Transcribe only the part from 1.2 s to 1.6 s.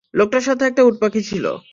ছিলো।